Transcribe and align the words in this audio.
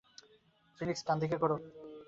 Phoenix, 0.77 1.01
ডানদিকে 1.07 1.37
ঘোরো। 1.41 1.55